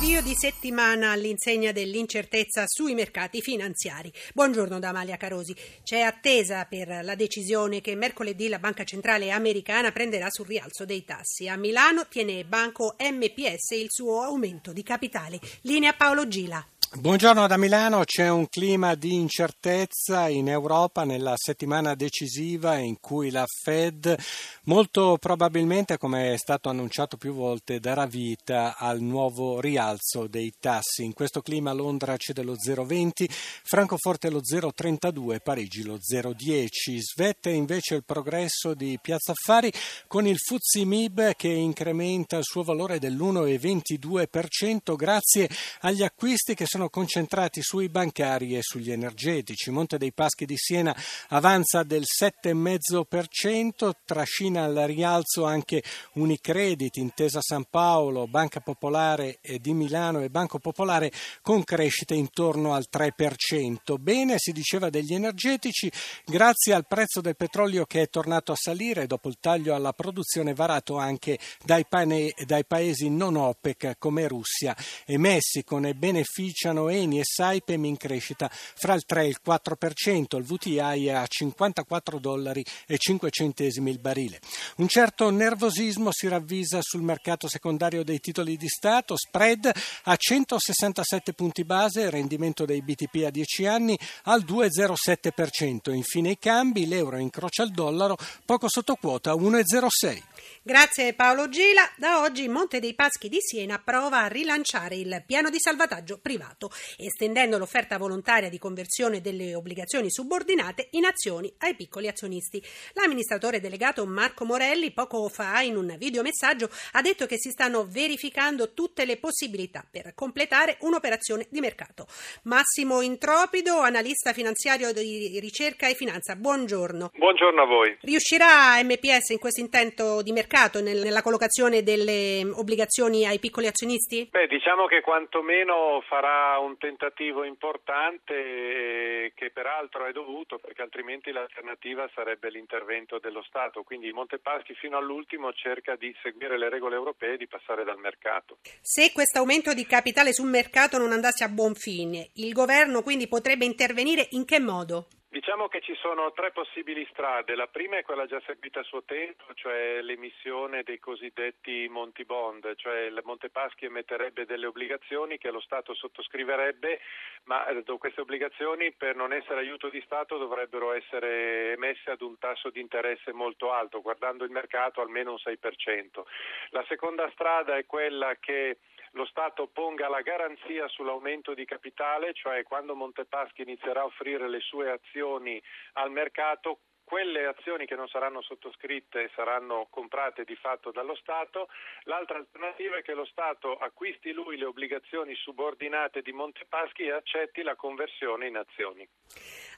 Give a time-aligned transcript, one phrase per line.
[0.00, 4.10] Avvio di settimana all'insegna dell'incertezza sui mercati finanziari.
[4.32, 5.54] Buongiorno da Amalia Carosi.
[5.84, 11.04] C'è attesa per la decisione che mercoledì la Banca Centrale Americana prenderà sul rialzo dei
[11.04, 11.48] tassi.
[11.48, 15.38] A Milano tiene banco MPS il suo aumento di capitale.
[15.64, 16.66] Linea Paolo Gila.
[16.88, 23.30] Buongiorno da Milano, c'è un clima di incertezza in Europa nella settimana decisiva in cui
[23.30, 24.16] la Fed
[24.64, 31.04] molto probabilmente, come è stato annunciato più volte, darà vita al nuovo rialzo dei tassi.
[31.04, 33.26] In questo clima Londra cede lo 0,20,
[33.62, 36.98] Francoforte lo 0,32, Parigi lo 0,10.
[36.98, 39.72] Svette invece il progresso di Piazza Affari
[40.08, 45.48] con il Fuzzi Mib che incrementa il suo valore dell'1,22% grazie
[45.80, 49.72] agli acquisti che sono concentrati sui bancari e sugli energetici.
[49.72, 50.96] Monte dei Paschi di Siena
[51.30, 60.20] avanza del 7,5%, trascina al rialzo anche Unicredit, Intesa San Paolo, Banca Popolare di Milano
[60.20, 61.10] e Banco Popolare
[61.42, 63.98] con crescite intorno al 3%.
[63.98, 65.90] Bene si diceva degli energetici
[66.24, 70.54] grazie al prezzo del petrolio che è tornato a salire dopo il taglio alla produzione
[70.54, 76.88] varato anche dai, pane, dai paesi non OPEC come Russia e Messico ne beneficia beneficiano
[76.88, 82.18] Eni e Saipem in crescita fra il 3 e il 4%, il VTI a 54
[82.18, 84.40] dollari e 5 centesimi il barile.
[84.76, 89.70] Un certo nervosismo si ravvisa sul mercato secondario dei titoli di Stato, spread
[90.04, 95.92] a 167 punti base, rendimento dei BTP a 10 anni al 2,07%.
[95.94, 100.29] Infine i cambi, l'euro incrocia il dollaro poco sotto quota 1,06.
[100.62, 101.90] Grazie Paolo Gila.
[101.96, 106.70] Da oggi Monte dei Paschi di Siena prova a rilanciare il piano di salvataggio privato,
[106.98, 112.62] estendendo l'offerta volontaria di conversione delle obbligazioni subordinate in azioni ai piccoli azionisti.
[112.92, 118.74] L'amministratore delegato Marco Morelli poco fa in un videomessaggio ha detto che si stanno verificando
[118.74, 122.06] tutte le possibilità per completare un'operazione di mercato.
[122.42, 126.36] Massimo Intropido, analista finanziario di ricerca e finanza.
[126.36, 127.12] Buongiorno.
[127.14, 127.96] Buongiorno a voi.
[128.02, 130.48] Riuscirà MPS in questo intento di mercato?
[130.50, 134.28] Mercato nel, nella collocazione delle obbligazioni ai piccoli azionisti?
[134.28, 142.10] Beh, diciamo che quantomeno farà un tentativo importante che peraltro è dovuto perché altrimenti l'alternativa
[142.14, 143.84] sarebbe l'intervento dello Stato.
[143.84, 148.58] Quindi Montepaschi fino all'ultimo cerca di seguire le regole europee e di passare dal mercato.
[148.80, 153.28] Se questo aumento di capitale sul mercato non andasse a buon fine, il governo quindi
[153.28, 155.06] potrebbe intervenire in che modo?
[155.32, 157.54] Diciamo che ci sono tre possibili strade.
[157.54, 162.74] La prima è quella già seguita a suo tempo, cioè l'emissione dei cosiddetti Monti Bond,
[162.74, 166.98] cioè il Montepaschi emetterebbe delle obbligazioni che lo Stato sottoscriverebbe,
[167.44, 172.36] ma eh, queste obbligazioni per non essere aiuto di Stato dovrebbero essere emesse ad un
[172.36, 176.22] tasso di interesse molto alto, guardando il mercato almeno un 6%.
[176.70, 178.78] La seconda strada è quella che
[179.12, 184.60] lo Stato ponga la garanzia sull'aumento di capitale, cioè quando Montepaschi inizierà a offrire le
[184.60, 185.60] sue azioni
[185.94, 191.66] al mercato, quelle azioni che non saranno sottoscritte saranno comprate di fatto dallo Stato,
[192.04, 197.62] l'altra alternativa è che lo Stato acquisti lui le obbligazioni subordinate di Montepaschi e accetti
[197.62, 199.08] la conversione in azioni.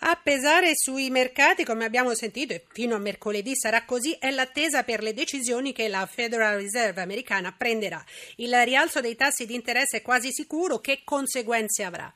[0.00, 4.82] A pesare sui mercati, come abbiamo sentito, e fino a mercoledì sarà così, è l'attesa
[4.82, 8.02] per le decisioni che la Federal Reserve americana prenderà.
[8.38, 10.78] Il rialzo dei tassi di interesse è quasi sicuro.
[10.80, 12.12] Che conseguenze avrà?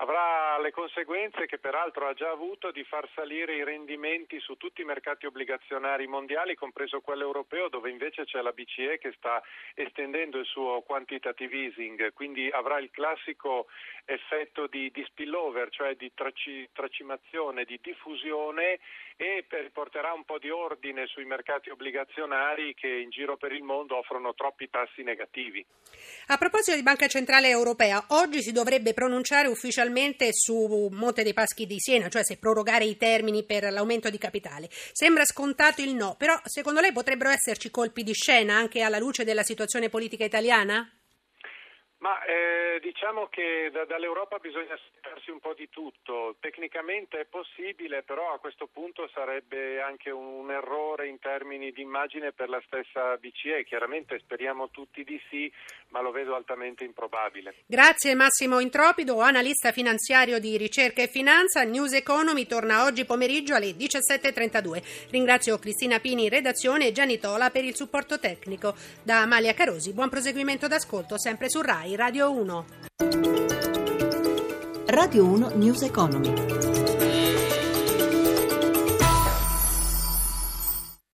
[0.00, 4.82] Avrà le conseguenze che peraltro ha già avuto di far salire i rendimenti su tutti
[4.82, 9.42] i mercati obbligazionari mondiali, compreso quello europeo, dove invece c'è la BCE che sta
[9.74, 13.66] estendendo il suo quantitative easing, quindi avrà il classico
[14.04, 18.78] effetto di, di spillover, cioè di traci, tracimazione, di diffusione
[19.16, 23.96] e porterà un po' di ordine sui mercati obbligazionari che in giro per il mondo
[23.96, 25.64] offrono troppi tassi negativi.
[26.28, 29.87] A proposito di Banca Centrale Europea, oggi si dovrebbe pronunciare ufficialmente
[30.32, 34.68] su Monte dei Paschi di Siena, cioè se prorogare i termini per l'aumento di capitale.
[34.92, 39.24] Sembra scontato il no, però secondo lei potrebbero esserci colpi di scena anche alla luce
[39.24, 40.97] della situazione politica italiana?
[41.98, 46.36] Ma eh, diciamo che da, dall'Europa bisogna aspettarsi un po' di tutto.
[46.38, 52.32] Tecnicamente è possibile, però a questo punto sarebbe anche un, errore in termini di immagine
[52.32, 53.64] per la stessa BCE.
[53.64, 55.52] Chiaramente speriamo tutti di sì,
[55.88, 57.56] ma lo vedo altamente improbabile.
[57.66, 61.64] Grazie Massimo Intropido, analista finanziario di ricerca e finanza.
[61.64, 65.10] News Economy torna oggi pomeriggio alle 17.32.
[65.10, 68.74] Ringrazio Cristina Pini in redazione e Gianni Tola per il supporto tecnico.
[69.02, 72.64] Da Amalia Carosi, buon proseguimento d'ascolto sempre su RAI Radio 1.
[74.88, 76.67] Radio 1 News Economy.